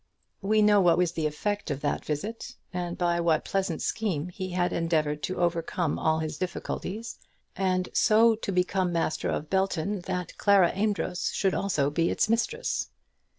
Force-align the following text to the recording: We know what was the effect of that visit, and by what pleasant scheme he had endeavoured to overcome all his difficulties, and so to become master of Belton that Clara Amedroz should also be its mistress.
We 0.41 0.63
know 0.63 0.81
what 0.81 0.97
was 0.97 1.11
the 1.11 1.27
effect 1.27 1.69
of 1.69 1.81
that 1.81 2.03
visit, 2.03 2.55
and 2.73 2.97
by 2.97 3.19
what 3.19 3.45
pleasant 3.45 3.83
scheme 3.83 4.29
he 4.29 4.49
had 4.49 4.73
endeavoured 4.73 5.21
to 5.21 5.37
overcome 5.39 5.99
all 5.99 6.17
his 6.17 6.39
difficulties, 6.39 7.19
and 7.55 7.87
so 7.93 8.33
to 8.33 8.51
become 8.51 8.91
master 8.91 9.29
of 9.29 9.47
Belton 9.51 9.99
that 10.07 10.35
Clara 10.39 10.71
Amedroz 10.73 11.29
should 11.35 11.53
also 11.53 11.91
be 11.91 12.09
its 12.09 12.27
mistress. 12.29 12.89